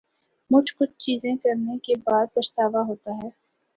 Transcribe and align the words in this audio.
مچھ 0.51 0.73
کچھ 0.75 0.91
چیزیں 0.99 1.35
کرنے 1.35 1.77
کے 1.83 1.93
بعد 2.03 2.33
پچھتاوا 2.33 2.81
ہوتا 2.81 3.11
ہے 3.15 3.29